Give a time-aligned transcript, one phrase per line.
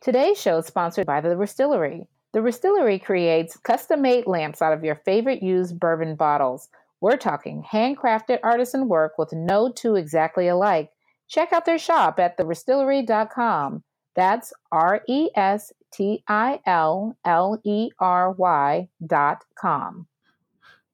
[0.00, 2.06] Today's show is sponsored by The Restillery.
[2.32, 6.70] The Restillery creates custom made lamps out of your favorite used bourbon bottles.
[7.02, 10.90] We're talking handcrafted artisan work with no two exactly alike.
[11.28, 13.84] Check out their shop at therestillery.com.
[14.16, 20.06] That's R E S T I L L E R Y dot com.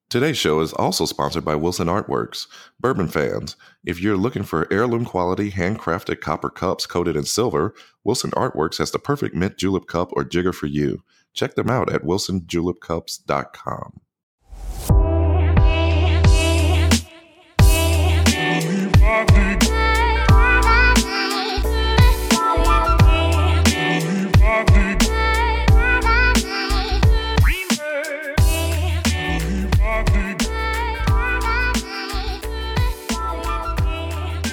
[0.09, 2.47] Today's show is also sponsored by Wilson Artworks.
[2.79, 7.73] Bourbon fans, if you're looking for heirloom quality handcrafted copper cups coated in silver,
[8.05, 11.03] Wilson Artworks has the perfect mint julep cup or jigger for you.
[11.33, 13.99] Check them out at wilsonjulepcups.com.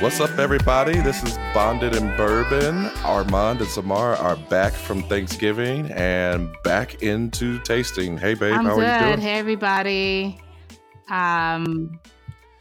[0.05, 1.01] What's up, everybody?
[1.01, 2.85] This is Bonded in Bourbon.
[3.07, 8.19] Armond and Samar are back from Thanksgiving and back into tasting.
[8.19, 8.84] Hey, babe, I'm how good.
[8.84, 9.20] are you doing?
[9.23, 10.39] Hey, everybody.
[11.09, 11.98] Um,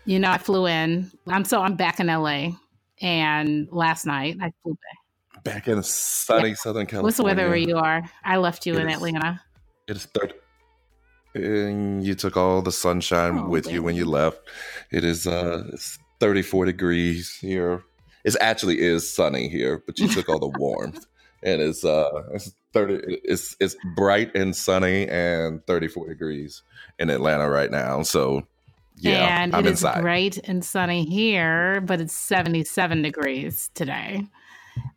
[0.05, 1.11] you know, I flew in.
[1.27, 2.51] I'm so I'm back in LA,
[3.01, 4.77] and last night I flew
[5.33, 5.43] back.
[5.43, 7.03] Back in sunny Southern California.
[7.03, 8.03] What's the weather where you are?
[8.23, 9.41] I left you It in is- Atlanta.
[9.89, 10.33] It is third.
[11.35, 14.39] And you took all the sunshine Oh, with you when you left.
[14.91, 15.75] It is uh
[16.23, 17.83] 34 degrees here.
[18.23, 21.05] It actually is sunny here, but you took all the warmth.
[21.45, 26.63] And it's uh it's 30 it's it's bright and sunny and 34 degrees
[26.99, 28.01] in Atlanta right now.
[28.03, 28.47] So
[28.95, 30.03] yeah, and I'm it is inside.
[30.03, 34.25] bright and sunny here, but it's 77 degrees today.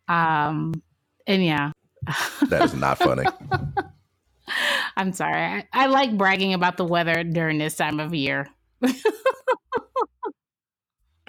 [0.06, 0.80] Um,
[1.26, 1.72] and yeah,
[2.48, 3.24] That is not funny.
[4.96, 5.42] I'm sorry.
[5.42, 8.46] I, I like bragging about the weather during this time of year.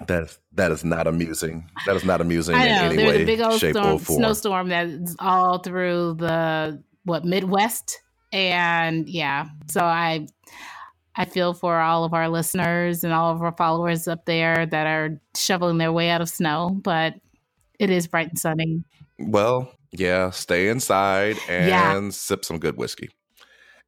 [0.08, 1.70] that is that is not amusing.
[1.86, 3.86] That is not amusing I in know any there's way, a big old shape, storm,
[3.96, 4.18] or form.
[4.18, 8.00] snowstorm that's all through the what Midwest,
[8.32, 9.46] and yeah.
[9.70, 10.26] So I
[11.14, 14.86] I feel for all of our listeners and all of our followers up there that
[14.86, 17.14] are shoveling their way out of snow, but
[17.78, 18.82] it is bright and sunny.
[19.18, 22.10] Well, yeah, stay inside and Yeah.
[22.10, 23.08] sip some good whiskey.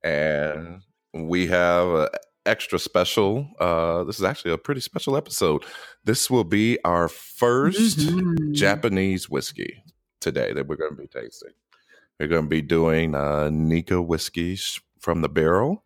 [0.03, 0.83] And
[1.13, 2.09] we have
[2.47, 3.49] extra special.
[3.61, 5.65] Uh, this is actually a pretty special episode.
[6.05, 8.53] This will be our 1st Mhm.
[8.53, 9.83] Japanese whiskey
[10.21, 11.53] today that we're going to be tasting.
[12.19, 15.85] We're going to be doing uh, Nikka whiskeys from the barrel.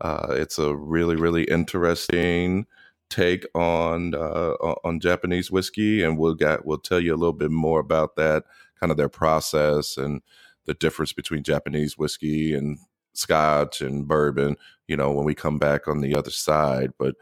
[0.00, 2.66] Uh, it's a really, really interesting
[3.10, 4.52] take on uh,
[4.84, 8.44] on Japanese whiskey, and we'll get we'll tell you a little bit more about that,
[8.78, 10.22] kind of their process and
[10.66, 12.78] the difference between Japanese whiskey and
[13.14, 14.56] Scotch and bourbon.
[14.88, 17.14] You know, when we come back on the other side, but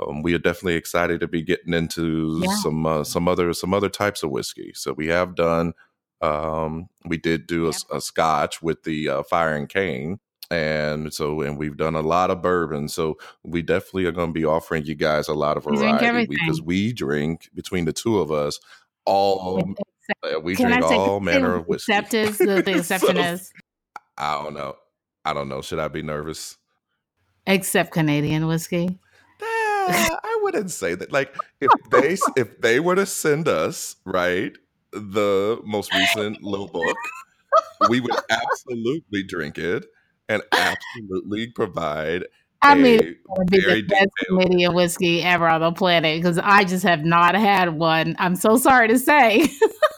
[0.00, 2.54] um, we are definitely excited to be getting into Yeah.
[2.56, 4.72] some uh, some other some other types of whiskey.
[4.74, 5.72] So we have done.
[6.20, 7.80] Um, we did do a, Yep.
[7.92, 10.20] a Scotch with the uh, Fire and Cane,
[10.50, 12.88] and so and we've done a lot of bourbon.
[12.88, 16.60] So we definitely are going to be offering you guys a lot of variety because
[16.62, 18.60] we drink between the two of us
[19.06, 19.74] all
[20.22, 21.92] uh, we Can drink all manner of whiskey.
[21.92, 23.52] Except is the, the exception So- is
[24.18, 24.76] I don't know.
[25.24, 25.62] I don't know.
[25.62, 26.56] Should I be nervous?
[27.46, 28.98] except Canadian whiskey.
[29.42, 31.12] Ah, I wouldn't say that.
[31.12, 34.56] Like if they if they were to send us right
[34.92, 36.96] the most recent little book,
[37.88, 39.86] we would absolutely drink it
[40.28, 42.26] and absolutely provide.
[42.62, 46.64] I mean, it would be the best Canadian whiskey ever on the planet because I
[46.64, 48.16] just have not had one.
[48.18, 49.48] I'm so sorry to say.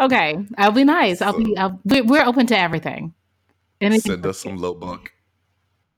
[0.00, 1.22] okay, I'll be nice.
[1.22, 1.56] I'll be.
[1.56, 3.14] I'll, we're, we're open to everything.
[3.80, 5.12] Anything send us some little book,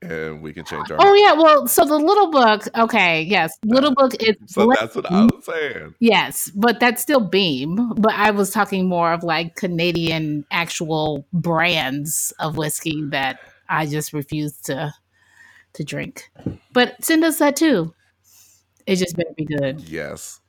[0.03, 0.97] and we can change our.
[1.01, 2.63] Oh yeah, well, so the little book.
[2.77, 5.95] Okay, yes, little book is so that's what I was saying.
[6.01, 7.95] yes, but that's still Beam.
[7.95, 14.13] But I was talking more of like Canadian actual brands of whiskey that I just
[14.13, 14.93] refuse to
[15.75, 16.31] to drink.
[16.73, 17.95] But send us that too.
[18.87, 19.81] It just better be good.
[19.81, 20.41] Yes.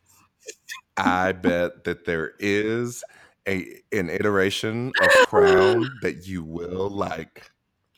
[0.98, 3.04] I bet that there is
[3.50, 7.52] a an iteration of Crown that you will like.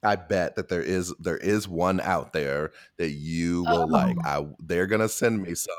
[0.03, 4.17] I bet that there is there is one out there that you will like.
[4.25, 4.27] Oh.
[4.27, 5.75] I they're gonna send me some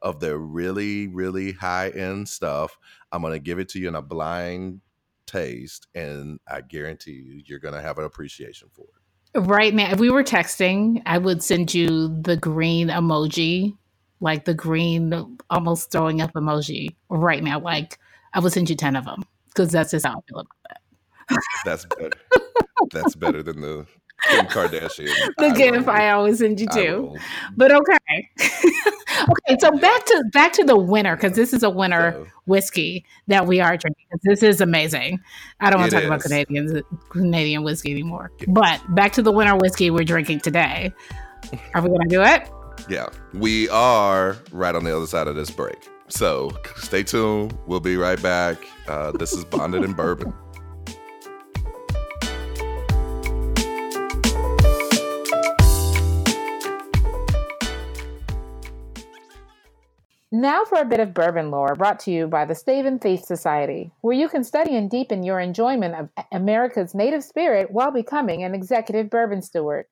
[0.00, 2.78] of their really really high end stuff.
[3.12, 4.80] I'm gonna give it to you in a blind
[5.26, 9.40] taste, and I guarantee you you're gonna have an appreciation for it.
[9.40, 13.76] Right now, if we were texting, I would send you the green emoji,
[14.20, 17.60] like the green almost throwing up emoji right now.
[17.60, 17.98] Like
[18.32, 20.80] I will send you 10 of them because that's just how I feel about that.
[21.64, 22.18] That's better.
[22.92, 23.86] That's better than the
[24.28, 25.14] Kim Kardashian.
[25.38, 25.90] the I gift will.
[25.90, 27.16] I always send you I to.
[27.56, 28.30] But okay.
[28.40, 33.04] okay, so back to back to the winner because this is a winner So, whiskey
[33.28, 34.06] that we are drinking.
[34.22, 35.20] This is amazing.
[35.60, 36.24] I don't want to talk about is.
[36.24, 38.32] Canadians Canadian whiskey anymore.
[38.48, 40.92] But back to the winter whiskey we're drinking today.
[41.74, 42.48] Are we gonna do it?
[42.88, 45.88] yeah, we are right on the other side of this break.
[46.10, 47.56] So stay tuned.
[47.66, 48.58] We'll be right back.
[48.88, 50.34] Uh, this is Bonded in Bourbon.
[60.32, 63.20] Now for a bit of bourbon lore brought to you by the Stave and Thief
[63.20, 68.44] Society, where you can study and deepen your enjoyment of America's native spirit while becoming
[68.44, 69.86] an executive bourbon steward.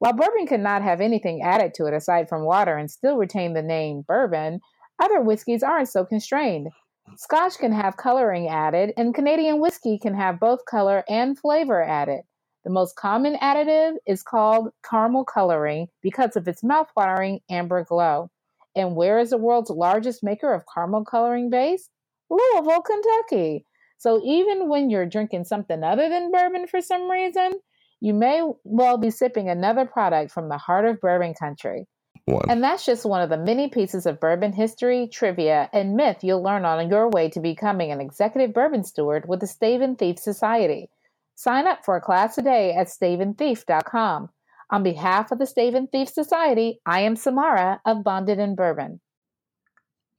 [0.00, 3.62] While bourbon cannot have anything added to it aside from water and still retain the
[3.62, 4.60] name bourbon,
[4.98, 6.68] other whiskeys aren't so constrained.
[7.16, 12.20] Scotch can have coloring added, and Canadian whiskey can have both color and flavor added.
[12.64, 18.30] The most common additive is called caramel coloring because of its mouthwatering amber glow.
[18.74, 21.88] And where is the world's largest maker of caramel coloring base?
[22.28, 23.64] Louisville, Kentucky.
[23.96, 27.52] So even when you're drinking something other than bourbon for some reason,
[28.00, 31.86] you may well be sipping another product from the heart of bourbon country.
[32.28, 32.50] One.
[32.50, 36.42] And that's just one of the many pieces of bourbon history, trivia, and myth you'll
[36.42, 40.18] learn on your way to becoming an executive bourbon steward with the Stave and Thief
[40.18, 40.90] Society.
[41.34, 44.28] Sign up for a class today at staveandthief.com.
[44.70, 49.00] On behalf of the Stave and Thief Society, I am Samara of Bonded in Bourbon.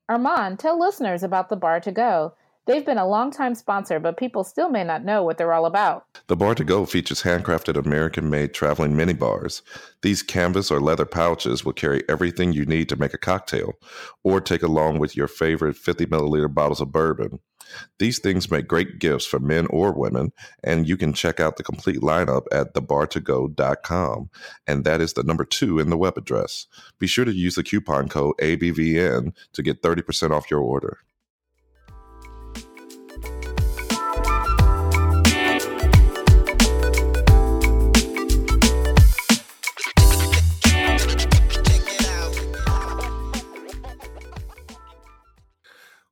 [0.09, 2.33] Armond, tell listeners about the Bar to Go.
[2.69, 6.05] They've been a long-time sponsor, but people still may not know what they're all about.
[6.27, 9.63] The Bar to Go features handcrafted American made traveling mini bars.
[10.03, 13.73] These canvas or leather pouches will carry everything you need to make a cocktail
[14.23, 17.39] or take along with your favorite 50 milliliter bottles of bourbon.
[17.97, 20.31] These things make great gifts for men or women,
[20.63, 24.29] and you can check out the complete lineup at thebartogo.com.
[24.67, 26.67] And that is the number two in the web address.
[26.99, 30.99] Be sure to use the coupon code ABVN to get 30% off your order.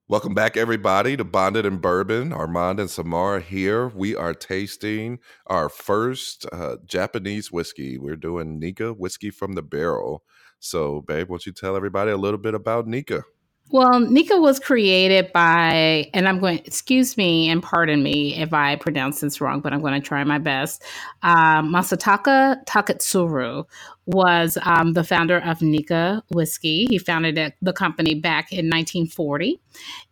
[0.10, 2.30] Welcome back, everybody, to Bonded in Bourbon.
[2.30, 3.90] Armond and Samara here.
[3.90, 7.98] We are tasting our first uh, Japanese whiskey.
[7.98, 10.24] We're doing Nikka whiskey from the barrel.
[10.62, 13.24] So, babe, won't you tell everybody a little bit about Nikka?
[13.70, 18.78] Well, Nikka was created by, and I'm going, excuse me and pardon me if I
[18.78, 20.84] pronounce this wrong, but I'm going to try my best.
[21.22, 23.66] Um, Masataka Taketsuru
[24.06, 26.88] was um, the founder of Nikka Whiskey.
[26.90, 29.60] He founded the company back in 1940.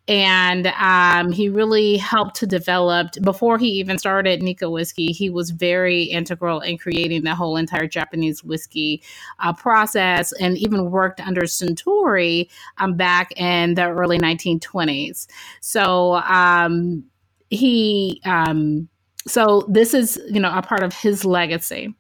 [0.08, 5.50] And um, he really helped to develop, before he even started Nikka Whiskey, he was
[5.50, 9.02] very integral in creating the whole entire Japanese whiskey
[9.40, 15.26] uh, process and even worked under Suntory um, back in the early 1920s.
[15.62, 17.06] So um,
[17.50, 18.88] he, um,
[19.28, 21.94] so this is you know a part of his legacy.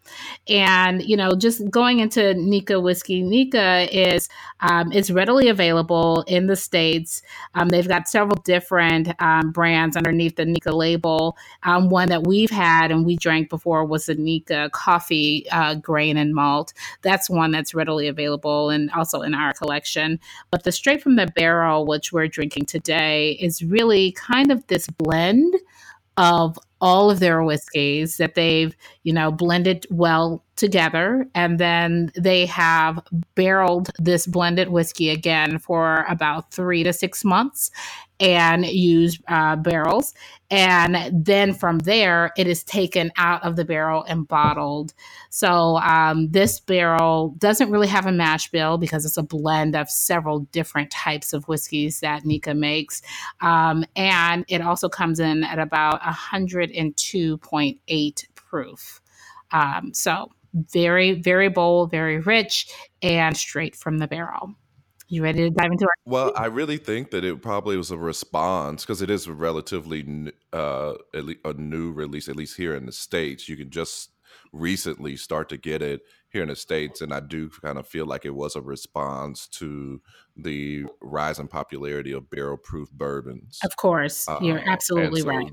[0.47, 3.23] And you know just going into nikka whiskey.
[3.23, 4.29] Nikka is
[4.59, 7.23] um, is readily available in the states.
[7.55, 11.35] Um, they've got several different um, brands underneath the nikka label.
[11.63, 16.17] Um, one that we've had and we drank before was the nikka coffee uh, grain
[16.17, 16.73] and malt.
[17.01, 20.19] That's one that's readily available and also in our collection.
[20.51, 24.87] But the straight from the barrel which we're drinking today is really kind of this
[24.87, 25.55] blend
[26.17, 31.27] of all of their whiskeys that they've you know blended well together.
[31.35, 32.99] And then they have
[33.33, 37.71] barreled this blended whiskey again for about three to six months
[38.19, 40.13] and use uh, barrels.
[40.49, 44.93] And then from there it is taken out of the barrel and bottled.
[45.29, 49.89] So um, this barrel doesn't really have a mash bill because it's a blend of
[49.89, 53.01] several different types of whiskeys that nikka makes.
[53.41, 59.01] Um, and it also comes in at about 102.8 proof.
[59.51, 60.29] Um, so
[60.71, 64.55] very very bold very rich and straight from the barrel
[65.07, 67.97] you ready to dive into our Well, I really think that it probably was a
[67.97, 72.91] response because it is a relatively uh, a new release, at least here in the
[72.91, 73.49] states.
[73.49, 74.11] You can just
[74.51, 78.05] recently start to get it here in the states, and I do kind of feel
[78.05, 80.01] like it was a response to
[80.35, 83.59] the rise in popularity of barrel-proof bourbons.
[83.63, 85.51] of course you're Uh, absolutely so, right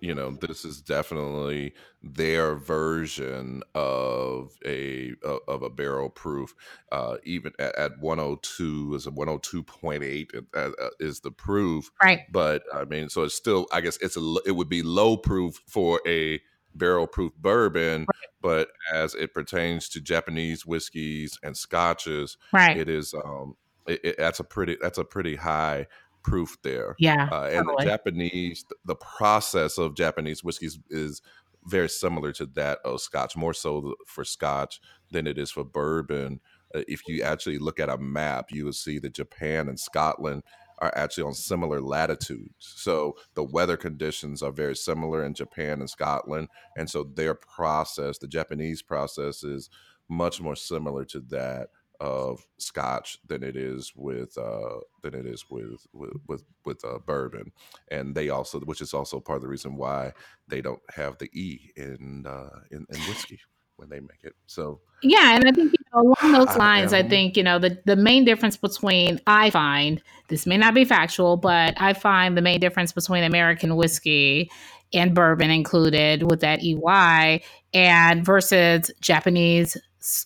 [0.00, 5.14] you know, this is definitely their version of a
[5.46, 6.54] of a barrel proof.
[6.92, 12.62] Uh, even at, at 102 is a 102.8 uh, uh, is the proof, right but
[12.72, 16.00] I mean, so it's still, I guess it's a it would be low proof for
[16.06, 16.40] a
[16.74, 18.28] barrel proof bourbon, right.
[18.40, 22.76] but as it pertains to Japanese whiskeys and scotches, right.
[22.76, 25.86] it is um it, it, that's a pretty that's a pretty high
[26.28, 26.94] proof there.
[26.98, 27.84] Yeah, uh, and totally.
[27.84, 31.22] the Japanese the process of Japanese whiskeys is
[31.66, 34.80] very similar to that of Scotch, more so for Scotch
[35.10, 36.40] than it is for bourbon.
[36.74, 40.42] Uh, if you actually look at a map, you will see that Japan and Scotland
[40.80, 42.52] are actually on similar latitudes.
[42.58, 46.48] So the weather conditions are very similar in Japan and Scotland.
[46.76, 49.70] And so their process, the Japanese process, is
[50.08, 51.68] much more similar to that
[52.00, 56.98] of Scotch than it is with uh, than it is with with with, with uh,
[56.98, 57.52] bourbon,
[57.90, 60.12] and they also, which is also part of the reason why
[60.46, 63.40] they don't have the e in uh, in, in whiskey
[63.76, 64.34] when they make it.
[64.46, 67.58] So yeah, and I think you know, along those lines, I, I, think you know
[67.58, 72.36] the the main difference between I find this may not be factual, but I find
[72.36, 74.50] the main difference between American whiskey
[74.92, 77.42] and bourbon included with that EY
[77.74, 79.76] and versus Japanese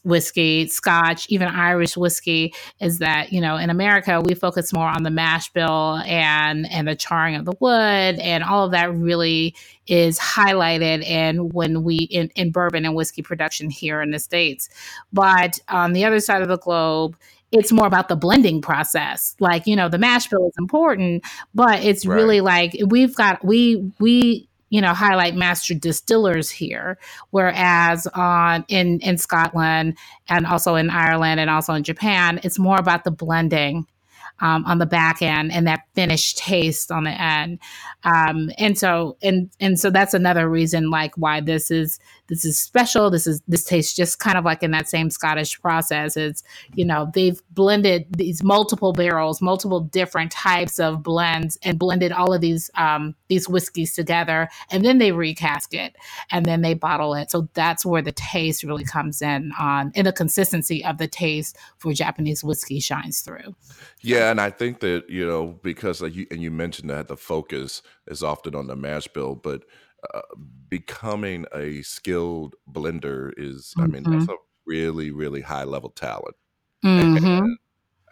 [0.04, 5.02] whiskey, Scotch, even Irish whiskey is that you know in America we focus more on
[5.02, 9.54] the mash bill and and the charring of the wood and all of that really
[9.86, 14.68] is highlighted and when we in, in bourbon and whiskey production here in the states.
[15.12, 17.16] But on the other side of the globe,
[17.52, 19.36] it's more about the blending process.
[19.38, 21.22] Like, you know, the mash bill is important,
[21.54, 22.16] but it's right.
[22.16, 26.98] really like we've got we we you know highlight master distillers here
[27.30, 29.96] whereas on in in Scotland
[30.28, 33.86] and also in Ireland and also in Japan it's more about the blending
[34.40, 37.58] um, on the back end and that finished taste on the end.
[38.02, 41.98] Um, and so and and so that's another reason like why this is
[42.28, 43.10] this is special.
[43.10, 46.16] This is this tastes just kind of like in that same Scottish process.
[46.16, 46.42] It's
[46.74, 52.32] you know they've blended these multiple barrels, multiple different types of blends, and blended all
[52.32, 55.96] of these um, these whiskeys together, and then they recast it
[56.30, 57.30] and then they bottle it.
[57.30, 61.56] So that's where the taste really comes in on in the consistency of the taste
[61.78, 63.54] for Japanese whiskey shines through.
[64.00, 67.16] Yeah, and I think that you know because like you and you mentioned that the
[67.16, 69.62] focus is often on the mash bill, but
[70.14, 70.20] uh,
[70.68, 73.82] becoming a skilled blender is, mm-hmm.
[73.82, 74.32] I mean, that's mm-hmm.
[74.32, 76.36] a really really high level talent.
[76.84, 77.46] Mm-hmm.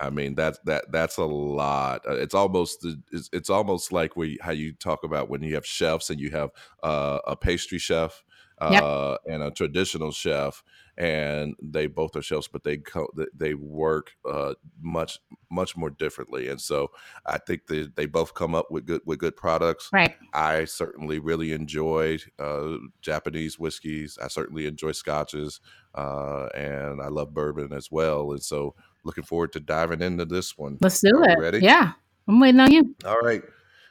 [0.00, 2.06] I mean that's that that's a lot.
[2.09, 5.66] Uh, it's almost it's, it's almost like we how you talk about when you have
[5.66, 6.50] chefs and you have
[6.82, 8.25] uh, a pastry chef
[8.69, 8.83] yep.
[8.83, 10.62] Uh, and a traditional chef,
[10.97, 15.19] and they both are chefs, but they co- they work uh, much
[15.50, 16.49] much more differently.
[16.49, 16.90] And so
[17.25, 19.88] I think they, they both come up with good with good products.
[19.93, 20.14] Right.
[20.35, 24.19] I certainly really enjoyed uh, Japanese whiskeys.
[24.23, 25.61] I certainly enjoy scotches,
[25.95, 28.33] uh, and I love bourbon as well.
[28.33, 28.75] And so
[29.05, 30.79] looking forward to diving into this one.
[30.81, 31.38] Let's do it.
[31.38, 31.61] Ready?
[31.61, 31.93] Yeah,
[32.29, 32.95] I'm waiting on you.
[33.07, 33.43] All right.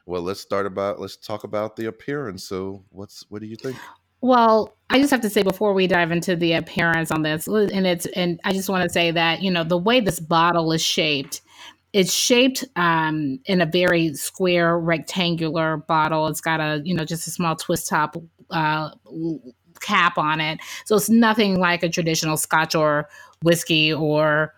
[0.05, 2.43] Well, let's start about let's talk about the appearance.
[2.43, 3.77] So, what's what do you think?
[4.21, 7.85] Well, I just have to say before we dive into the appearance on this, and
[7.85, 10.81] it's and I just want to say that you know the way this bottle is
[10.81, 11.41] shaped,
[11.93, 16.27] it's shaped um, in a very square rectangular bottle.
[16.27, 18.17] It's got a you know just a small twist top
[18.49, 18.91] uh,
[19.79, 23.07] cap on it, so it's nothing like a traditional Scotch or
[23.43, 24.53] whiskey or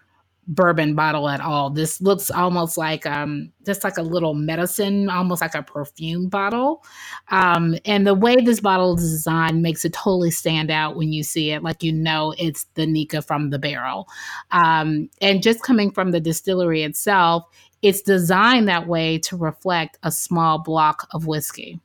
[0.51, 1.69] bourbon bottle at all.
[1.69, 6.83] This looks almost like um just like a little medicine, almost like a perfume bottle.
[7.29, 11.23] Um, and the way this bottle is designed makes it totally stand out when you
[11.23, 14.07] see it, like you know it's the Nikka from the barrel.
[14.51, 17.45] Um, and just coming from the distillery itself,
[17.81, 21.79] it's designed that way to reflect a small block of whiskey.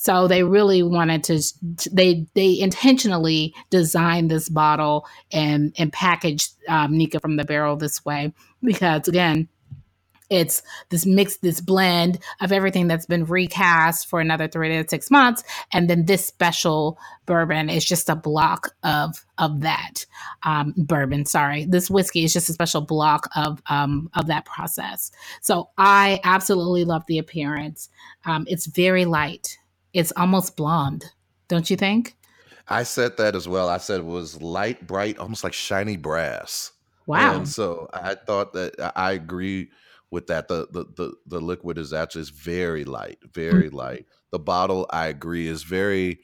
[0.00, 1.42] So they really wanted to
[1.90, 8.04] they they intentionally designed this bottle and and packaged um, Nikka from the barrel this
[8.04, 9.48] way because again
[10.30, 15.10] it's this mix this blend of everything that's been recast for another three to six
[15.10, 20.06] months and then this special bourbon is just a block of of that
[20.44, 21.64] um, bourbon sorry.
[21.64, 25.10] This whiskey is just a special block of um, of that process.
[25.40, 27.88] So i absolutely love the appearance.
[28.24, 29.57] Um, it's very light
[29.92, 31.04] it's almost blonde,
[31.48, 32.16] don't you think?
[32.68, 33.68] I said that as well.
[33.68, 36.72] I said it was light, bright, almost like shiny brass.
[37.06, 37.36] Wow.
[37.36, 39.70] And so I thought that I agree
[40.10, 40.48] with that.
[40.48, 43.76] The the the, the liquid is actually is very light, very mm-hmm.
[43.76, 44.06] light.
[44.30, 46.20] The bottle, I agree, is very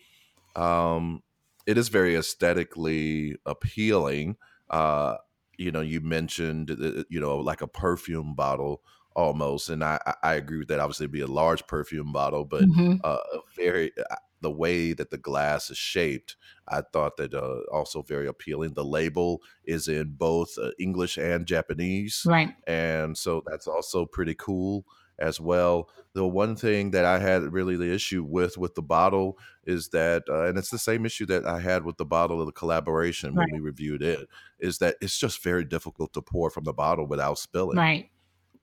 [0.55, 1.23] um
[1.67, 4.37] it is very aesthetically appealing.
[4.69, 5.17] Uh,
[5.57, 8.83] you know, you mentioned uh, you know, like a perfume bottle
[9.15, 9.69] almost.
[9.69, 10.81] And I, I agree with that.
[10.81, 12.97] Obviously, it'd be a large perfume bottle, but mm-hmm.
[13.03, 13.17] uh,
[13.57, 16.37] very uh, the way that the glass is shaped,
[16.69, 18.75] I thought that uh, also very appealing.
[18.75, 22.55] The label is in both uh, English and Japanese, right?
[22.67, 24.85] And so that's also pretty cool.
[25.19, 25.89] as well.
[26.15, 30.25] The one thing that I had really the issue with with the bottle is that,
[30.29, 33.35] uh, and it's the same issue that I had with the bottle of the collaboration
[33.35, 34.29] when we reviewed it,
[34.59, 38.11] is that it's just very difficult to pour from the bottle without spilling Right.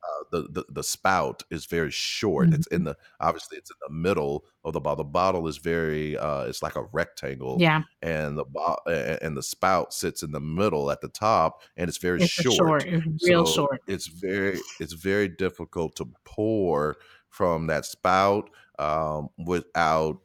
[0.03, 2.53] Uh, the, the the spout is very short.
[2.53, 5.03] It's in the obviously it's in the middle of the bottle.
[5.03, 7.83] The bottle is very uh, it's like a rectangle, Yeah.
[8.01, 11.97] and the bo- and the spout sits in the middle at the top, and it's
[11.99, 12.55] very It's short.
[12.55, 13.81] short, it's real So short.
[13.87, 16.97] it's very it's very difficult to pour
[17.29, 20.19] from that spout um, without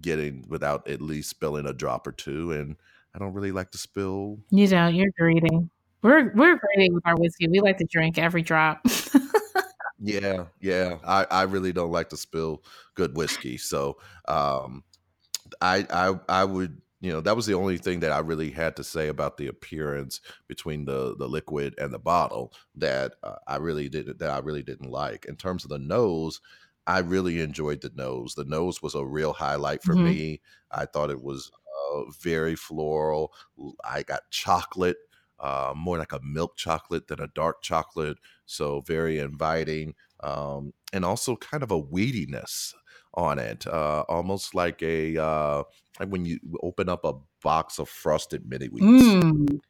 [0.00, 2.52] getting without at least spilling a drop or two.
[2.52, 2.76] And
[3.14, 4.38] I don't really like to spill.
[4.50, 5.68] You know, you're greedy.
[6.02, 7.48] We're we're greedy with our whiskey.
[7.48, 8.84] We like to drink every drop.
[9.98, 10.98] Yeah, yeah.
[11.04, 13.56] I, I really don't like to spill good whiskey.
[13.56, 14.84] So um
[15.60, 18.76] I I I would you know that was the only thing that I really had
[18.76, 23.56] to say about the appearance between the the liquid and the bottle that uh, I
[23.56, 25.26] really did that I really didn't like.
[25.26, 26.40] In terms of the nose,
[26.86, 28.34] I really enjoyed the nose.
[28.34, 30.04] The nose was a real highlight for Mhm.
[30.04, 30.40] me.
[30.72, 31.50] I thought it was
[31.94, 33.32] uh, very floral.
[33.84, 34.96] I got chocolate,
[35.42, 38.16] uh, more like a milk chocolate than a dark chocolate.
[38.46, 42.72] So very inviting, um, and also kind of a weediness
[43.14, 45.64] on it, uh, almost like a uh,
[46.00, 49.60] like when you open up a box of frosted mini wheats Mm.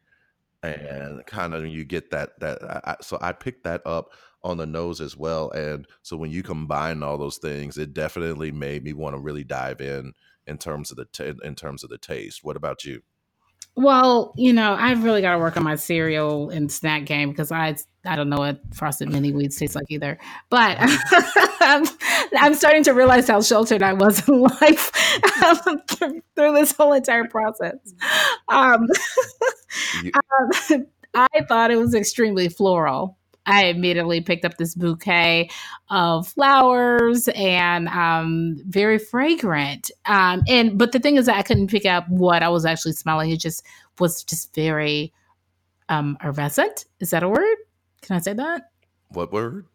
[0.61, 4.13] and kind of you get that that I, so I picked that up
[4.43, 8.51] on the nose as well and so when you combine all those things it definitely
[8.51, 10.13] made me want to really dive in
[10.47, 13.01] in terms of the ta in terms of the taste what about you
[13.75, 17.51] Well, you know, I've really got to work on my cereal and snack game because
[17.51, 17.75] I
[18.05, 20.19] I don't know what frosted mini wheats taste like either.
[20.49, 21.85] But I'm,
[22.37, 24.91] I'm starting to realize how sheltered I was in life
[25.43, 27.77] um, through this whole entire process.
[28.49, 28.87] Um,
[30.71, 33.17] um, I thought it was extremely floral.
[33.45, 35.49] I immediately picked up this bouquet
[35.89, 39.91] of flowers and um, very fragrant.
[40.05, 42.93] Um, and but the thing is that I couldn't pick up what I was actually
[42.93, 43.31] smelling.
[43.31, 43.65] It just
[43.99, 45.13] was just very
[45.89, 46.17] um.
[46.21, 47.57] Is that a word?
[48.01, 48.69] Can I say that?
[49.15, 49.67] what word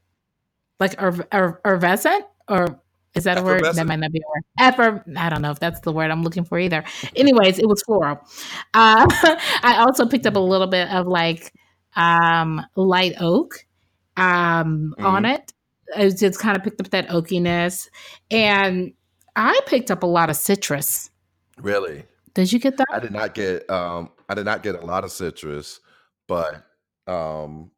[0.80, 2.80] Like er, er, or
[3.14, 3.64] is that a word?
[3.64, 4.44] That might not be a word.
[4.60, 5.04] Effer.
[5.16, 6.84] I don't know if that's the word I'm looking for either.
[7.16, 8.20] Anyways, it was floral.
[8.74, 9.06] Uh,
[9.62, 11.52] I also picked up a little bit of like
[11.98, 13.66] um, light oak
[14.16, 15.52] um, on it.
[15.96, 17.88] I just kind of picked up that oakiness,
[18.30, 18.92] and
[19.36, 21.10] I picked up a lot of citrus.
[21.60, 22.86] really Did you get that?
[22.92, 25.80] I did not get um I did not get a lot of citrus
[26.26, 26.64] but
[27.06, 27.70] um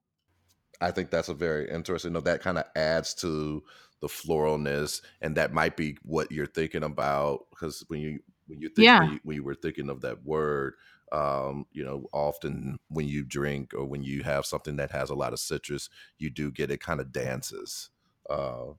[0.81, 2.13] I think that's a very interesting.
[2.15, 3.63] No, that kind of adds to
[4.01, 8.69] the floralness, and that might be what you're thinking about because when you when you
[8.71, 9.01] think Yeah.
[9.01, 10.75] when, you, when you were thinking of that word,
[11.13, 15.15] um, you know, often when you drink or when you have something that has a
[15.15, 17.91] lot of citrus, you do get it kind of dances,
[18.31, 18.73] uh,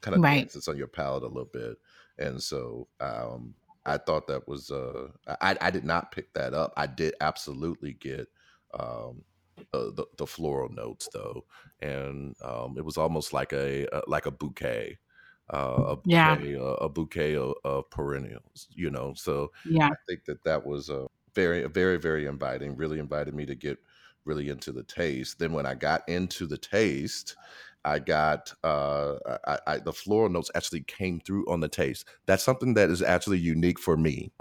[0.00, 0.50] kind of Right.
[0.52, 1.76] dances on your palate a little bit,
[2.18, 3.54] and so um,
[3.86, 6.72] I thought that was uh, I I did not pick that up.
[6.76, 8.28] I did absolutely get.
[8.74, 9.24] Um,
[9.72, 11.46] uh, the the floral notes though,
[11.80, 14.98] and um, it was almost like a, uh like a bouquet,
[15.52, 16.42] uh, a Yeah.
[16.42, 18.66] bouquet, uh, a bouquet of, of perennials.
[18.70, 19.90] You know, so Yeah.
[19.90, 22.76] I think that that was a very very very inviting.
[22.76, 23.78] Really invited me to get
[24.24, 25.38] really into the taste.
[25.38, 27.36] Then when I got into the taste.
[27.86, 29.16] I got uh,
[29.46, 32.06] I, I, the floral notes actually came through on the taste.
[32.24, 34.32] That's something that is actually unique for me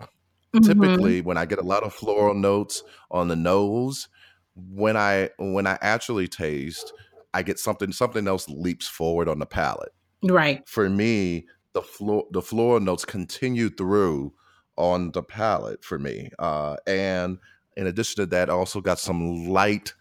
[0.56, 0.63] Mhm.
[0.63, 4.08] typically when I get a lot of floral notes on the nose,
[4.56, 6.93] when I when I actually taste,
[7.34, 9.93] I get something something else leaps forward on the palate.
[10.23, 10.67] Right.
[10.67, 14.34] For me, the floor the floral notes continue through
[14.77, 16.29] on the palate for me.
[16.39, 17.38] Uh, and
[17.77, 19.93] in addition to that, I also got some light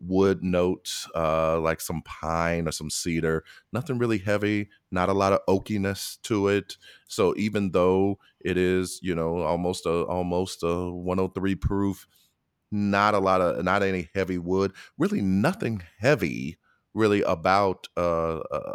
[0.00, 3.44] wood notes, uh, like some pine or some cedar.
[3.72, 6.76] Nothing really heavy, not a lot of oakiness to it.
[7.06, 12.06] So even though it is, you know, almost a almost a 103 proof,
[12.70, 16.58] not a lot of not any heavy wood, really nothing heavy
[16.94, 18.74] really about uh, uh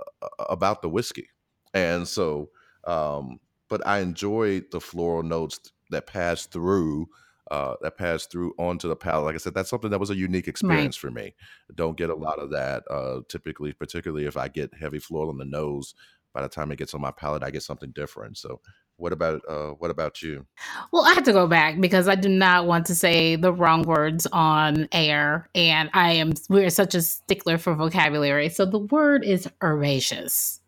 [0.49, 1.29] about the whiskey.
[1.73, 2.49] And so
[2.85, 5.59] um but I enjoyed the floral notes
[5.91, 7.07] that passed through
[7.51, 9.25] uh, that passed through onto the palate.
[9.25, 10.87] Like I said, that's something that was a unique Right.
[10.87, 11.35] experience for me.
[11.75, 15.37] Don't get a lot of that uh, typically, particularly if I get heavy floral on
[15.37, 15.95] the nose.
[16.33, 18.37] By the time it gets on my palate, I get something different.
[18.37, 18.61] So,
[18.97, 20.45] what about uh, what about you?
[20.93, 23.83] Well, I have to go back because I do not want to say the wrong
[23.83, 28.49] words on air, and I am we're such a stickler for vocabulary.
[28.49, 30.61] So the word is herbaceous.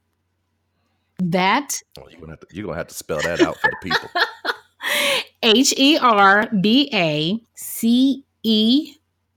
[1.19, 3.77] That Oh, you're gonna have to, you're gonna have to spell that out for the
[3.89, 4.09] people.
[5.43, 8.93] H E R B A C E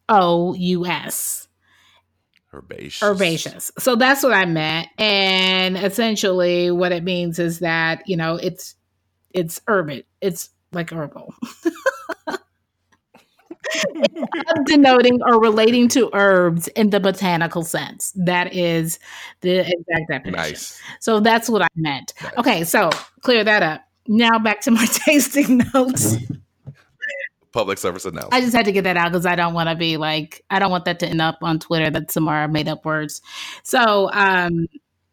[0.09, 1.49] O U S.
[2.53, 3.03] Herbaceous.
[3.03, 3.73] herbaceous.
[3.79, 4.89] So that's what I meant.
[4.99, 8.75] And essentially what it means is that, you know, it's
[9.31, 10.03] it's urban.
[10.21, 11.33] It's like herbal.
[14.67, 18.13] denoting or relating to herbs in the botanical sense.
[18.17, 18.99] That is
[19.41, 20.33] the exact definition.
[20.33, 20.81] nice.
[21.01, 22.15] So that's what I meant.
[22.23, 22.33] nice.
[22.39, 23.83] Okay, so clear that up.
[24.07, 26.17] Now back to my tasting notes.
[27.53, 28.33] Public service announcement.
[28.35, 30.59] I just had to get that out because I don't want to be like I
[30.59, 33.23] don't want that to end up on Twitter that Samara made up words.
[33.65, 34.69] So um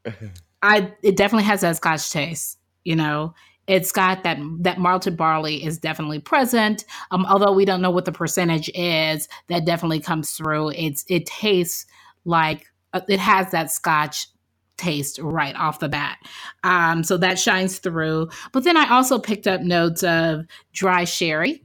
[0.62, 2.60] I it definitely has that Scotch taste.
[2.84, 3.34] You know,
[3.67, 6.86] it's got that that malted barley is definitely present.
[7.12, 10.69] Um, although we don't know what the percentage is, that definitely comes through.
[10.69, 11.86] It's it tastes
[12.25, 14.27] like uh, it has that Scotch
[14.77, 16.17] taste right off the bat.
[16.63, 18.30] Um, so that shines through.
[18.51, 21.63] But then I also picked up notes of dry sherry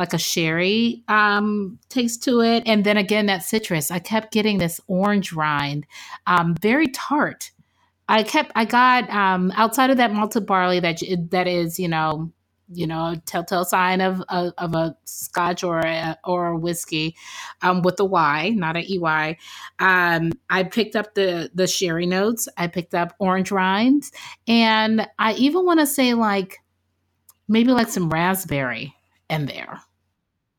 [0.00, 2.62] like a sherry um, taste to it.
[2.64, 3.90] And then again, that citrus.
[3.90, 5.86] I kept getting this orange rind,
[6.26, 7.50] um, very tart.
[8.10, 12.32] I kept, I got um, outside of that malted barley that that is, you know,
[12.72, 17.16] you know, a telltale sign of of, of a Scotch or a, or a whiskey
[17.62, 19.38] um, with a Y, not a EY.
[19.78, 22.48] Um, I picked up the the sherry notes.
[22.56, 24.12] I picked up orange rinds,
[24.46, 26.58] and I even want to say like
[27.48, 28.94] maybe like some raspberry
[29.28, 29.80] in there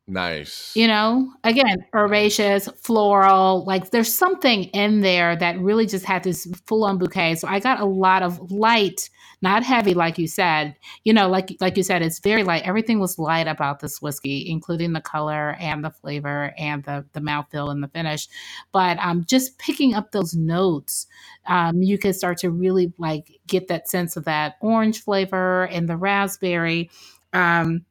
[0.08, 0.76] Nice.
[0.76, 6.48] you know again herbaceous floral like there's something in there that really just had this
[6.66, 7.36] full-on bouquet.
[7.36, 9.10] So i got a lot of light
[9.44, 10.76] not heavy like you said.
[11.04, 12.64] You know like like you said it's very light.
[12.64, 17.22] Everything was light about this whiskey including the color and the flavor and the the
[17.22, 18.28] mouthfeel and the finish.
[18.72, 21.08] But um just picking up those notes
[21.46, 25.88] um you can start to really like get that sense of that orange flavor and
[25.88, 26.90] the raspberry.
[27.34, 27.86] Um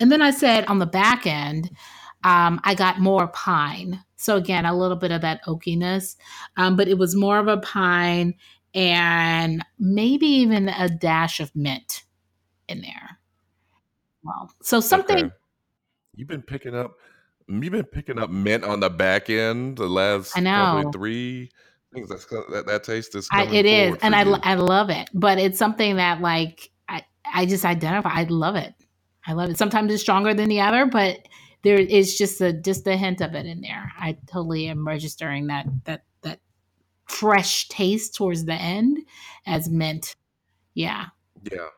[0.00, 1.70] and then I said on the back end,
[2.24, 4.02] um, I got more pine.
[4.16, 6.16] So again, a little bit of that oakiness,
[6.56, 8.34] um, but it was more of a pine
[8.74, 12.04] and maybe even a dash of mint
[12.68, 13.18] in there.
[14.22, 15.16] Well, so something.
[15.16, 15.30] Okay.
[16.14, 16.96] You've been picking up.
[17.48, 20.90] You've been picking up mint on the back end the last I probably know.
[20.90, 21.50] three
[21.94, 22.08] things.
[22.08, 24.36] That's that that taste is I, it is, and I, you.
[24.42, 25.08] I love it.
[25.14, 28.10] But it's something that like I I just identify.
[28.10, 28.74] I love it.
[29.26, 29.58] I love it.
[29.58, 31.26] Sometimes it's stronger than the other, but
[31.62, 33.92] there is just a just a hint of it in there.
[33.98, 36.40] I totally am registering that that that
[37.06, 38.98] fresh taste towards the end
[39.46, 40.14] as mint.
[40.74, 41.06] Yeah.
[41.50, 41.68] yeah.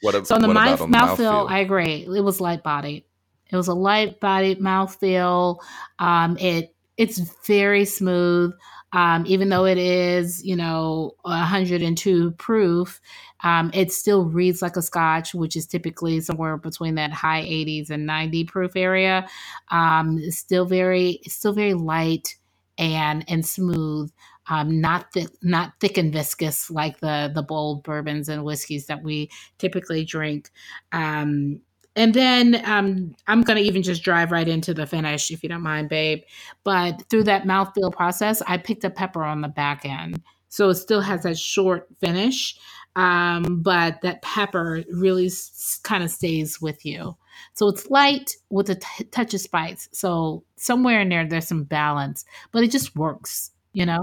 [0.00, 1.50] What, a- So on the mouth, mouthfeel, mouthfeel?
[1.50, 2.06] I agree.
[2.06, 3.04] It was light bodied.
[3.50, 5.58] It was a light bodied mouthfeel.
[5.98, 8.52] Um, it it's very smooth.
[8.94, 13.00] Um, even though it is, you know, 102 proof,
[13.44, 17.90] um, it still reads like a scotch, which is typically somewhere between that high 80s
[17.90, 19.28] and 90 proof area.
[19.72, 22.36] Um, still very, still very light
[22.78, 24.12] and and smooth.
[24.48, 29.02] Um, not thick, not thick and viscous like the the bold bourbons and whiskeys that
[29.04, 30.50] we typically drink.
[30.92, 31.60] Um,
[31.96, 35.48] and then um, I'm going to even just drive right into the finish, if you
[35.48, 36.22] don't mind, babe.
[36.64, 40.20] But through that mouthfeel process, I picked a pepper on the back end.
[40.48, 42.56] So it still has that short finish,
[42.96, 47.16] um, but that pepper really s- kind of stays with you.
[47.54, 49.88] So it's light with a t- touch of spice.
[49.92, 54.00] So somewhere in there, there's some balance, but it just works, you know?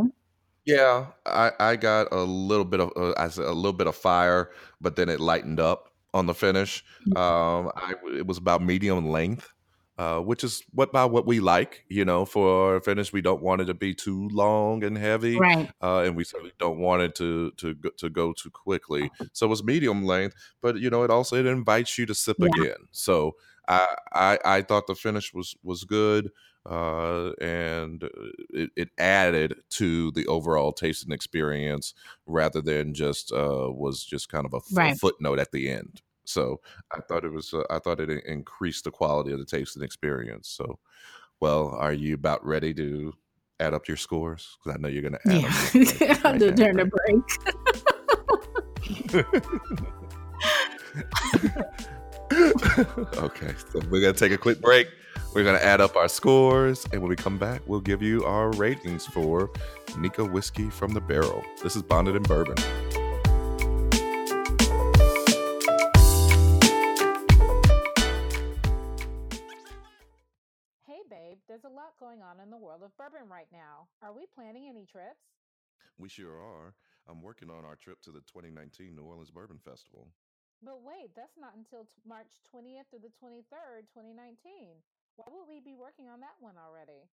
[0.66, 3.96] Yeah, I, I got a little bit of uh, I said a little bit of
[3.96, 6.84] fire, but then it lightened up on the finish.
[7.16, 9.52] Um, I it was about medium length,
[9.98, 11.86] uh, which is what about what we like.
[11.90, 15.44] You know, for a finish, we don't want it to be too long and heavy,
[15.44, 15.72] Right.
[15.82, 19.12] uh, and we certainly don't want it to to go, to go too quickly.
[19.34, 22.38] So it was medium length, but you know, it also it invites you to sip
[22.38, 22.44] Yeah.
[22.44, 22.88] again.
[22.92, 23.36] So
[23.68, 26.32] I I, I thought the finish was was good
[26.70, 28.08] uh, and uh,
[28.52, 31.94] it, it added to the overall tasting experience
[32.28, 34.98] rather than just uh, was just kind of a, f- Right.
[35.00, 36.02] footnote at the end.
[36.26, 36.62] So
[36.96, 40.48] I thought it was uh, I thought it increased the quality of the tasting experience.
[40.50, 40.78] So,
[41.40, 43.14] well, are you about ready to
[43.60, 44.58] add up your scores?
[44.64, 45.34] Because I know you're going to add
[46.00, 46.20] Yeah.
[46.24, 47.24] I'm right during the break.
[53.18, 54.88] okay, so we're gonna take a quick break.
[55.34, 58.52] We're gonna add up our scores, and when we come back, we'll give you our
[58.52, 59.50] ratings for
[59.98, 61.42] Nikka whiskey from the barrel.
[61.64, 62.58] This is Bonded in Bourbon.
[70.86, 73.88] Hey, babe, there's a lot going on in the world of bourbon right now.
[74.02, 75.40] Are we planning any trips?
[75.98, 76.74] We sure are.
[77.08, 80.08] I'm working on our trip to the 2019 New Orleans Bourbon Festival.
[80.62, 84.38] But wait, that's not until t- March 20th through the 23rd, 2019.
[85.20, 87.08] Why would we be working on that one already?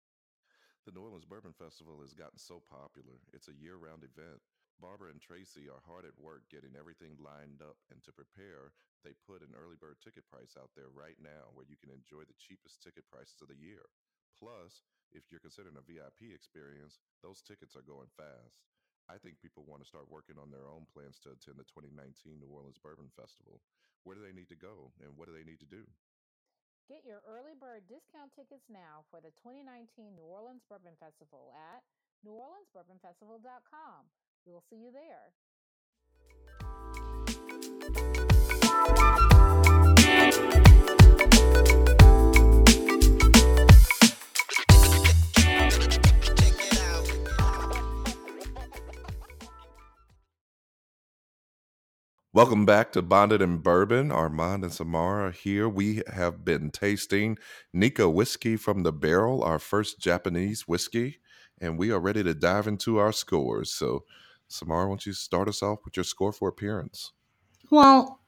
[0.85, 3.19] The New Orleans Bourbon Festival has gotten so popular.
[3.33, 4.39] It's a year round event.
[4.77, 9.17] Barbara and Tracy are hard at work getting everything lined up, and to prepare, they
[9.25, 12.37] put an early bird ticket price out there right now where you can enjoy the
[12.37, 13.89] cheapest ticket prices of the year.
[14.37, 18.61] Plus, if you're considering a VIP experience, those tickets are going fast.
[19.09, 22.37] I think people want to start working on their own plans to attend the 2019
[22.37, 23.63] New Orleans Bourbon Festival.
[24.05, 25.87] Where do they need to go and what do they need to do?
[26.87, 31.83] Get your early bird discount tickets now for the 2019 New Orleans Bourbon Festival at
[32.23, 34.07] neworleansbourbonfestival.com.
[34.45, 35.35] We will see you there.
[52.37, 54.09] Welcome back to Bonded in Bourbon.
[54.09, 55.67] Armond and Samara here.
[55.67, 57.39] We have been tasting
[57.73, 61.17] Nikka whiskey from the barrel, our first Japanese whiskey,
[61.59, 63.73] and we are ready to dive into our scores.
[63.73, 64.03] So,
[64.47, 67.11] Samara, why don't you start us off with your score for appearance?
[67.71, 68.19] Well,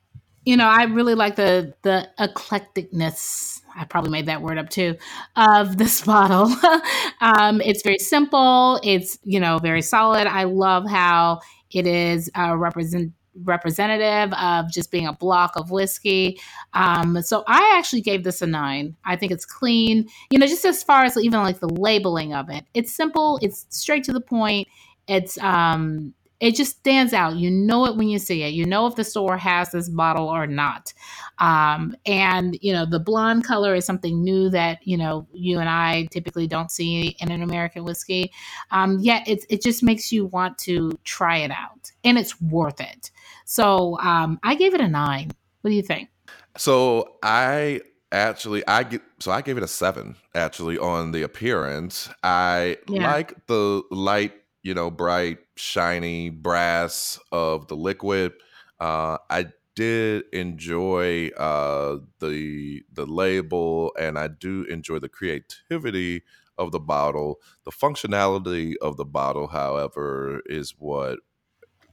[0.43, 3.62] you know, I really like the the eclecticness.
[3.76, 4.95] I probably made that word up too
[5.36, 6.52] of this bottle.
[7.22, 8.80] um, it's very simple.
[8.82, 10.26] It's you know very solid.
[10.26, 11.41] I love how
[11.72, 16.39] it is uh, represent representative of just being a block of whiskey.
[16.73, 18.95] Um, so I actually gave this a nine.
[19.06, 22.49] I think it's clean, you know, just as far as even like the labeling of
[22.49, 22.65] it.
[22.73, 24.67] It's simple, it's straight to the point.
[25.08, 27.36] It's um it just stands out.
[27.36, 28.54] You know it when you see it.
[28.54, 30.93] You know if the store has this bottle or not.
[31.39, 35.69] Um, and you know the blonde color is something new that you know you and
[35.69, 38.32] I typically don't see in an American whiskey.
[38.71, 42.80] Um, yet it it just makes you want to try it out, and it's worth
[42.82, 43.12] it.
[43.45, 45.32] So um, I gave it a nine.
[45.62, 46.10] What do you think?
[46.58, 52.10] So I actually I get so I gave it a seven actually on the appearance.
[52.23, 53.12] I Yeah.
[53.12, 58.34] like the light, you know, bright, shiny brass of the liquid.
[58.80, 66.24] Uh, I did enjoy uh, the the label, and I do enjoy the creativity
[66.58, 67.39] of the bottle.
[67.63, 71.19] The functionality of the bottle, however, is what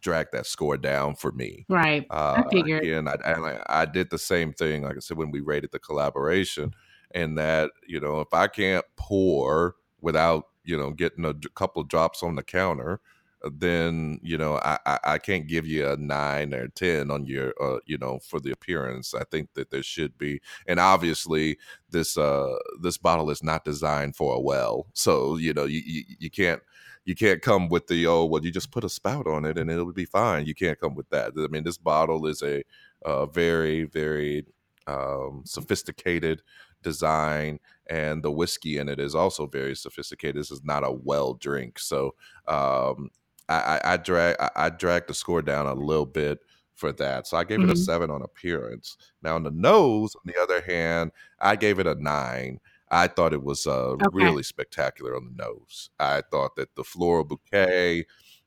[0.01, 1.65] dragged that score down for me.
[1.69, 2.07] Right.
[2.11, 2.83] Uh, I figured.
[2.83, 5.79] again, I, I I did the same thing, like I said, when we rated the
[5.79, 6.75] collaboration,
[7.13, 12.23] and that you know, if I can't pour without you know getting a couple drops
[12.23, 13.01] on the counter,
[13.45, 17.27] uh, then you know I, I I can't give you a nine or ten on
[17.27, 19.15] your uh you know for the appearance.
[19.15, 21.59] I think that there should be, and obviously
[21.91, 26.05] this uh this bottle is not designed for a well, so you know you you,
[26.19, 26.63] you can't
[27.07, 29.71] you can't come with the oh well you just put a spout on it and
[29.71, 32.63] it'll be fine you can't come with that i mean this bottle is a
[33.05, 34.45] uh, very very
[34.89, 36.43] um, sophisticated
[36.83, 37.59] design
[37.89, 41.79] and the whiskey in it is also very sophisticated this is not a well drink
[41.79, 42.15] so
[42.49, 43.11] um,
[43.49, 46.41] I, I, I drag I, I dragged the score down a little bit
[46.75, 47.77] for that so i gave it a Mhm.
[47.77, 51.11] seven on appearance now on the nose on the other hand
[51.41, 54.07] i gave it a nine I thought it was uh, Okay.
[54.13, 55.91] really spectacular on the nose.
[55.99, 58.07] I thought that the floral bouquet,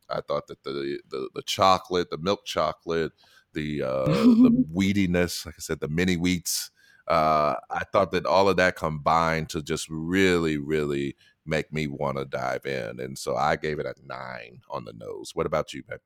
[0.10, 3.12] I thought that the the, the chocolate, the milk chocolate,
[3.54, 6.72] the uh, the weediness, like I said, the mini wheats.
[7.10, 12.18] Uh, I thought that all of that combined to just really, really make me want
[12.18, 15.32] to dive in, and so I gave it a nine on the nose.
[15.34, 16.00] What about you, babe?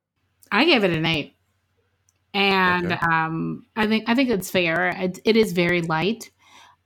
[0.51, 1.35] I gave it an eight,
[2.33, 2.97] and Okay.
[3.11, 4.89] um, I think I think it's fair.
[4.89, 6.31] It, it is very light,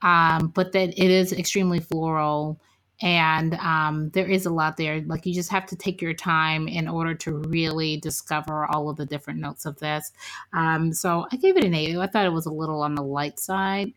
[0.01, 2.59] um, but that it is extremely floral,
[3.01, 5.01] and um, there is a lot there.
[5.01, 8.97] Like you just have to take your time in order to really discover all of
[8.97, 10.11] the different notes of this.
[10.53, 11.97] Um, so I gave it an eight.
[11.97, 13.91] I thought it was a little on the light side,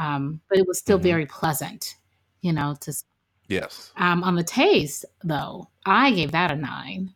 [0.00, 1.02] um, but it was still Mhm.
[1.02, 1.96] very pleasant.
[2.40, 2.92] You know, to
[3.48, 3.92] Yes.
[3.96, 7.14] um, on the taste though, I gave that a nine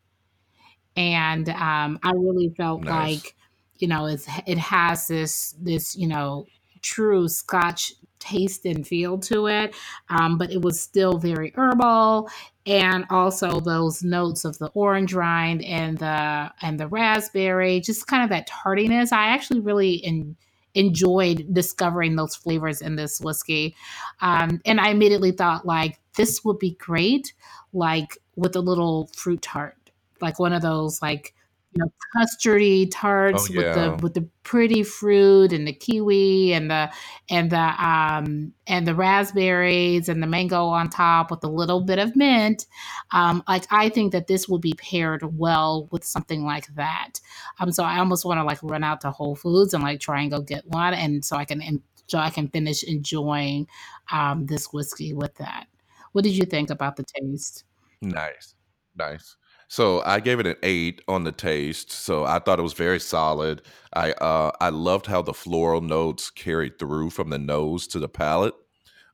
[0.96, 3.22] and um, I really felt Nice.
[3.22, 3.34] like
[3.78, 6.46] you know it's it has this this you know
[6.82, 9.74] true Scotch taste and feel to it,
[10.08, 12.28] um, but it was still very herbal,
[12.66, 18.22] and also those notes of the orange rind and the and the raspberry, just kind
[18.22, 19.12] of that tardiness.
[19.12, 20.36] I actually really en-
[20.74, 23.76] enjoyed discovering those flavors in this whiskey,
[24.20, 27.32] um, and I immediately thought like this would be great,
[27.72, 29.76] like with a little fruit tart
[30.20, 31.33] like one of those like
[31.74, 36.70] you know custardy Oh tarts with the with the pretty fruit and the kiwi and
[36.70, 36.92] the
[37.28, 41.98] and the um and the raspberries and the mango on top with a little bit
[41.98, 42.66] of mint.
[43.10, 47.20] Um like i think that this would be paired well with something like that.
[47.58, 50.20] Um so i almost want to like run out to whole foods and like try
[50.20, 53.66] and go get one and so i can and so i can finish enjoying
[54.12, 55.66] um this whiskey with that.
[56.12, 57.64] What did you think about the taste?
[58.00, 58.54] Nice,
[58.96, 59.36] nice.
[59.74, 61.90] So I gave it an eight on the taste.
[61.90, 63.60] So I thought it was very solid.
[63.92, 68.08] I uh, I loved how the floral notes carried through from the nose to the
[68.08, 68.54] palate.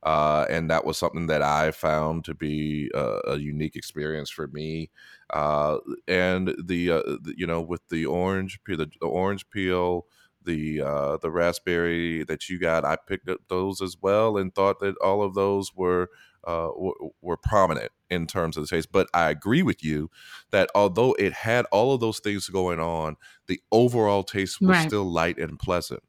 [0.02, 4.48] Uh, and that was something that I found to be a, a unique experience for
[4.48, 4.90] me.
[5.30, 10.06] Uh, and the, uh, the, you know with the orange peel, the, the orange peel,
[10.44, 14.80] the uh, the raspberry that you got, I picked up those as well, and thought
[14.80, 16.08] that all of those were
[16.46, 18.90] uh, w- were prominent in terms of the taste.
[18.92, 20.10] But I agree with you
[20.50, 24.86] that although it had all of those things going on, the overall taste was Right.
[24.86, 26.02] still light and pleasant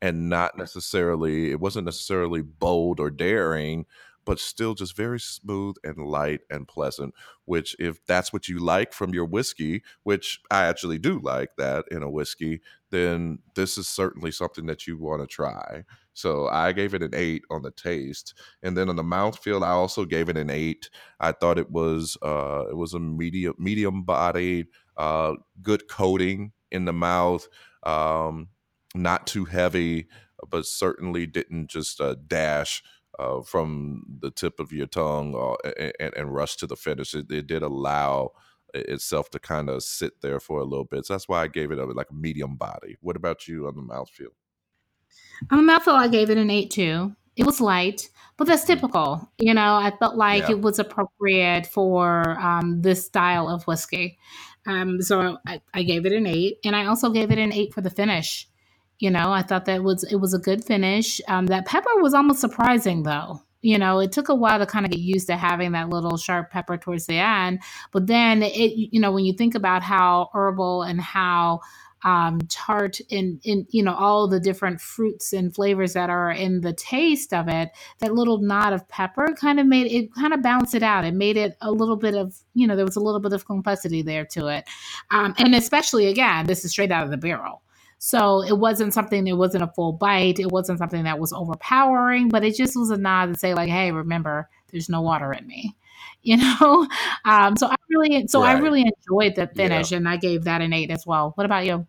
[0.00, 3.84] and not necessarily it wasn't necessarily bold or daring
[4.28, 7.14] but still just very smooth and light and pleasant
[7.46, 11.86] which if that's what you like from your whiskey which i actually do like that
[11.90, 12.60] in a whiskey
[12.90, 15.82] then this is certainly something that you want to try.
[16.12, 19.70] So i gave it an eight on the taste and then on the mouthfeel i
[19.70, 20.90] also gave it an eight.
[21.20, 24.66] I thought it was uh it was a medium medium bodied
[24.98, 27.48] uh good coating in the mouth
[27.82, 28.48] um
[28.94, 30.08] not too heavy,
[30.50, 32.82] but certainly didn't just uh, dash
[33.18, 37.14] uh, from the tip of your tongue uh, and, and, rush to the finish.
[37.14, 38.32] It, it did allow
[38.74, 41.06] itself to kind of sit there for a little bit.
[41.06, 42.96] So that's why I gave it a like a medium body.
[43.00, 44.32] What about you on the mouthfeel?
[45.50, 47.14] On the mouthfeel, I gave it an eight too.
[47.36, 49.30] It was light, but that's typical.
[49.38, 50.56] You know, I felt like Yeah.
[50.56, 54.18] it was appropriate for um, this style of whiskey.
[54.66, 57.72] Um, so I, I gave it an eight, and I also gave it an eight
[57.72, 58.48] for the finish.
[58.98, 61.20] You know, I thought that was it was a good finish.
[61.28, 63.42] Um, that pepper was almost surprising, though.
[63.60, 66.16] You know, it took a while to kind of get used to having that little
[66.16, 67.60] sharp pepper towards the end,
[67.92, 71.60] but then it, you know, when you think about how herbal and how
[72.04, 76.60] um, tart and, and you know all the different fruits and flavors that are in
[76.60, 80.42] the taste of it that little nod of pepper kind of made it kind of
[80.42, 83.00] balanced it out it made it a little bit of you know there was a
[83.00, 84.64] little bit of complexity there to it
[85.10, 87.62] um, and especially again this is straight out of the barrel
[87.98, 92.28] so it wasn't something it wasn't a full bite it wasn't something that was overpowering
[92.28, 95.46] but it just was a nod to say like hey remember there's no water in
[95.46, 95.74] me
[96.22, 96.86] you know
[97.24, 99.68] um, so i really so i really enjoyed the Yeah.
[99.68, 101.86] finish and i gave that an eight as well what about you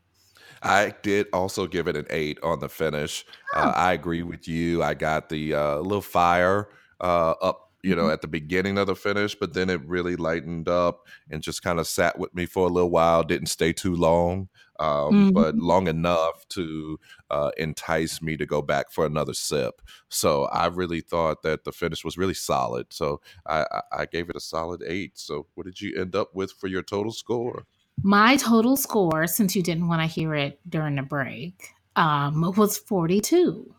[0.62, 3.26] I did also give it an eight on the finish.
[3.56, 4.84] Uh, I agree with you.
[4.84, 6.68] I got the uh, little fire
[7.00, 8.14] uh, up, you know, Mhm.
[8.14, 11.80] at the beginning of the finish, but then it really lightened up and just kind
[11.80, 13.24] of sat with me for a little while.
[13.24, 15.62] Didn't stay too long, um, but Mhm.
[15.62, 19.82] long enough to uh, entice me to go back for another sip.
[20.10, 22.92] So I really thought that the finish was really solid.
[22.92, 25.18] So I, I, I gave it a solid eight.
[25.18, 27.66] So what did you end up with for your total score?
[28.02, 32.78] My total score, since you didn't want to hear it during the break, um, was
[32.78, 33.74] 42.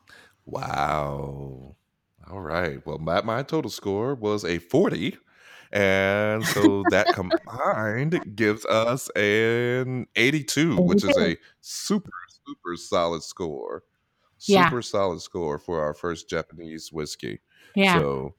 [0.44, 1.76] Wow.
[2.30, 2.84] All right.
[2.86, 5.16] Well, my, my total score was a 40.
[5.72, 12.10] And so that combined gives us an 82, which is a super,
[12.46, 13.84] super solid score.
[14.40, 14.68] Yeah.
[14.68, 17.40] Super solid score for our first Japanese whiskey.
[17.76, 17.98] Yeah.
[18.00, 18.34] So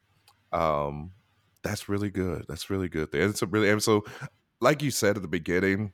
[0.51, 1.11] um
[1.63, 2.45] that's really good.
[2.49, 3.13] That's really good.
[3.13, 4.03] And it's a really and so
[4.59, 5.93] like you said at the beginning,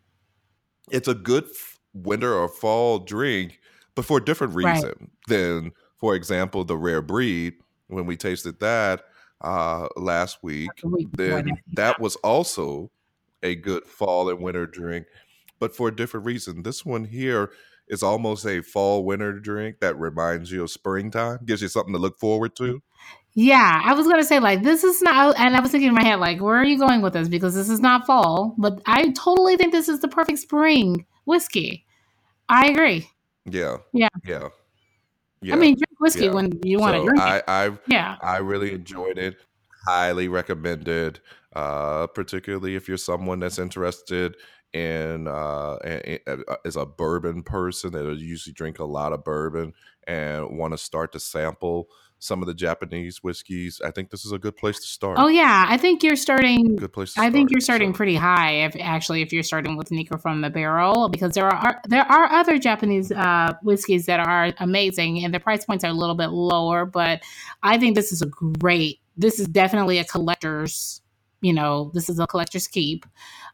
[0.89, 3.59] it's a good f- winter or fall drink,
[3.95, 4.73] but for a different Right.
[4.73, 7.53] reason than, for example, the rare breed.
[7.87, 9.03] When we tasted that
[9.41, 11.99] uh last week, The week before then that.
[11.99, 12.91] was also
[13.43, 15.05] a good fall and winter drink,
[15.59, 16.63] but for a different reason.
[16.63, 17.51] This one here
[17.87, 21.99] is almost a fall winter drink that reminds you of springtime, gives you something to
[21.99, 22.81] look forward to.
[23.35, 26.03] Yeah, I was gonna say like this is not, and I was thinking in my
[26.03, 27.29] head like, where are you going with this?
[27.29, 31.85] Because this is not fall, but I totally think this is the perfect spring whiskey.
[32.49, 33.07] I agree.
[33.45, 33.77] Yeah.
[33.93, 34.07] Yeah.
[34.25, 34.49] Yeah.
[35.41, 35.53] Yeah.
[35.53, 36.33] I mean, drink whiskey Yeah.
[36.33, 37.43] when you want to so drink I, it.
[37.47, 39.37] I Yeah, I really enjoyed it.
[39.87, 41.19] Highly recommended,
[41.55, 44.35] uh, particularly if you're someone that's interested
[44.73, 45.77] in uh,
[46.65, 49.73] as a bourbon person that usually drink a lot of bourbon
[50.05, 51.87] and want to start to sample
[52.19, 53.79] some of the Japanese whiskeys.
[53.85, 55.17] I think this is a good place to start.
[55.19, 56.75] Oh yeah, I think you're starting.
[56.75, 57.33] Good place to I start.
[57.33, 58.65] think you're starting So, pretty high.
[58.65, 62.25] If actually, if you're starting with Nikka from the barrel, because there are there are
[62.31, 66.27] other Japanese uh, whiskeys that are amazing, and the price points are a little bit
[66.29, 66.85] lower.
[66.85, 67.21] But
[67.63, 68.99] I think this is a great.
[69.15, 71.01] This is definitely a collector's.
[71.41, 73.05] You know, this is a collector's keep.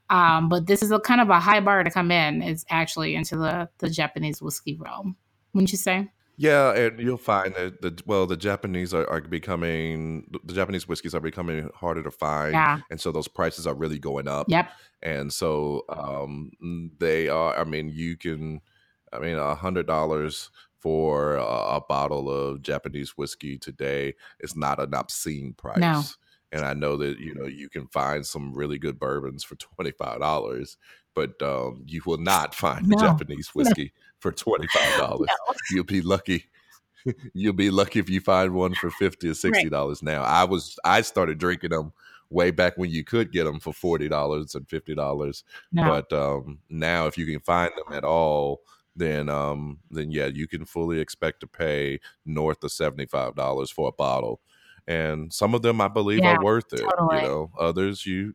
[0.10, 2.42] Um, but this is a kind of a high bar to come in.
[2.42, 5.18] It's actually into the the Japanese whiskey realm.
[5.54, 6.10] Wouldn't you say?
[6.36, 11.14] Yeah, and you'll find that the well, the Japanese are, are becoming the Japanese whiskeys
[11.14, 12.80] are becoming harder to find, Yeah.
[12.90, 14.48] and so those prices are really going up.
[14.50, 14.70] Yep.
[15.04, 16.50] and so um
[17.00, 18.62] they are i mean you can
[19.12, 21.44] i mean a hundred dollars for a,
[21.76, 26.02] a bottle of japanese whiskey today is not an obscene price No.
[26.54, 29.92] and I know that you know you can find some really good bourbons for twenty
[29.92, 30.78] five dollars,
[31.16, 32.98] but um, you will not find no.
[32.98, 33.92] Japanese whiskey.
[34.24, 35.28] For twenty five dollars.
[35.48, 35.54] No.
[35.70, 36.46] You'll be lucky.
[37.34, 40.02] You'll be lucky if you find one for fifty or sixty dollars.
[40.02, 40.14] Right.
[40.14, 41.94] Now, I was I started drinking them
[42.30, 45.44] way back when you could get them for forty dollars and fifty dollars,
[45.74, 48.62] but um, now if you can find them at all,
[48.96, 53.70] then um, then yeah, you can fully expect to pay north of seventy five dollars
[53.70, 54.40] for a bottle
[54.86, 56.82] and some of them I believe yeah, are worth it.
[56.82, 57.22] Totally.
[57.22, 58.34] You know, others you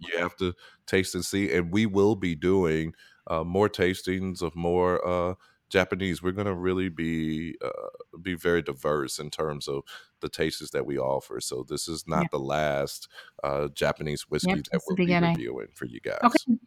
[0.00, 0.54] you have to
[0.86, 1.52] taste and see.
[1.52, 2.94] And we will be doing
[3.30, 5.34] uh, more tastings of more uh,
[5.70, 6.22] Japanese.
[6.22, 9.82] We're going to really be uh, be very diverse in terms of
[10.20, 11.40] the tastes that we offer.
[11.40, 13.08] So this is not the last
[13.42, 16.18] uh, Japanese whiskey yep, that we'll be reviewing for you guys.
[16.22, 16.58] Okay.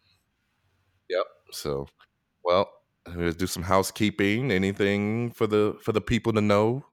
[1.10, 1.26] Yep.
[1.52, 1.88] So,
[2.44, 2.72] well,
[3.14, 4.52] let's do some housekeeping.
[4.52, 6.86] Anything for the for the people to know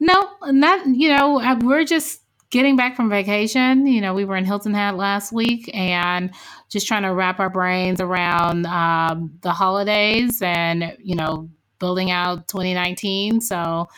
[0.00, 1.40] no, not you know.
[1.40, 2.20] Uh, we're just
[2.54, 3.84] getting back from vacation.
[3.84, 6.32] You know, we were in Hilton Head last week and
[6.70, 11.50] just trying to wrap our brains around um, the holidays and you know
[11.80, 13.40] building out 2019.
[13.40, 13.88] So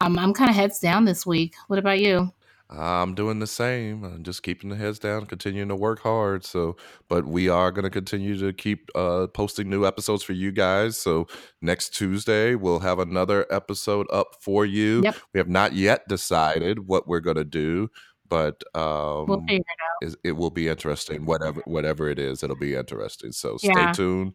[0.00, 1.56] um, I'm kind of heads down this week.
[1.66, 2.32] What about you?
[2.68, 4.02] I'm doing the same.
[4.02, 6.44] I'm just keeping the heads down, continuing to work hard.
[6.44, 6.76] So,
[7.08, 10.98] but we are going to continue to keep uh, posting new episodes for you guys.
[10.98, 11.28] So,
[11.62, 15.02] next Tuesday, we'll have another episode up for you.
[15.04, 15.16] Yep.
[15.32, 17.88] We have not yet decided what we're going to do,
[18.28, 20.16] but um, we'll figure it out.
[20.24, 21.24] It, will be interesting.
[21.24, 23.30] Whatever, whatever it is, it'll be interesting.
[23.30, 23.92] So, stay yeah.
[23.92, 24.32] tuned.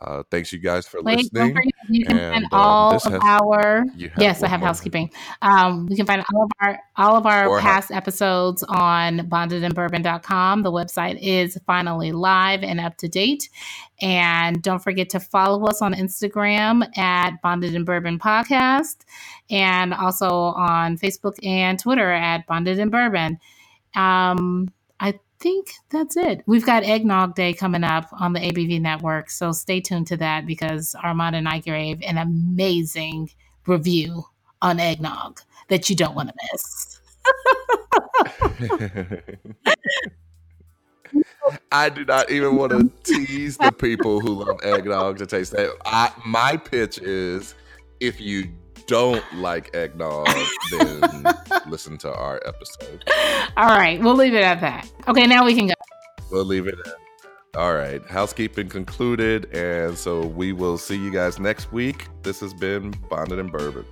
[0.00, 1.56] Uh, thanks you guys for Wait, listening.
[1.88, 4.66] You can and, find uh, all of our yes, I have more.
[4.66, 5.10] housekeeping.
[5.40, 10.62] Um, we can find all of our all of our past episodes on bondedandbourbon.com.
[10.62, 13.48] The website is finally live and up to date.
[14.02, 18.96] And don't forget to follow us on Instagram at Bonded and Bourbon Podcast,
[19.48, 23.38] and also on Facebook and Twitter at Bonded and Bourbon.
[23.94, 26.42] Um, I think that's it.
[26.46, 29.28] We've got Eggnog Day coming up on the ABV network.
[29.28, 33.28] So stay tuned to that because Armond and I gave an amazing
[33.66, 34.24] review
[34.62, 37.00] on eggnog that you don't want to miss.
[41.70, 45.76] I do not even want to tease the people who love eggnog to taste that.
[45.84, 47.54] I, my pitch is
[48.00, 48.48] if you
[48.86, 50.28] don't like eggnog,
[50.70, 51.24] then
[51.68, 53.04] listen to our episode.
[53.56, 54.90] All right, we'll leave it at that.
[55.08, 55.74] Okay, now we can go.
[56.30, 56.94] We'll leave it at
[57.56, 62.08] all right, housekeeping concluded, and so we will see you guys next week.
[62.22, 63.84] This has been Bonded and Bourbon.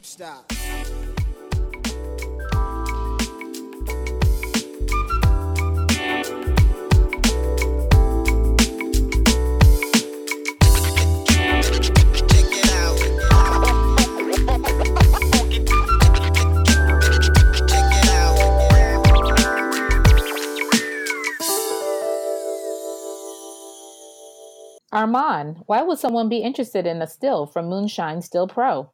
[0.00, 0.50] Stop.
[24.92, 28.92] Armond, why would someone be interested in a still from Moonshine Still Pro?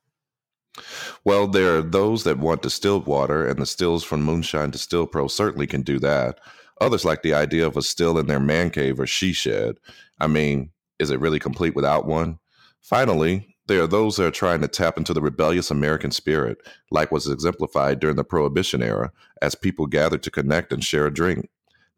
[1.24, 5.26] Well, there are those that want distilled water, and the stills from Moonshine Distill Pro
[5.26, 6.38] certainly can do that.
[6.80, 9.76] Others like the idea of a still in their man cave or she shed.
[10.20, 12.38] I mean, is it really complete without one?
[12.82, 16.58] Finally, there are those that are trying to tap into the rebellious American spirit,
[16.90, 21.12] like was exemplified during the Prohibition era, as people gathered to connect and share a
[21.12, 21.48] drink.